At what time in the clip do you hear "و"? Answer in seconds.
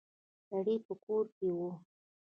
1.57-1.59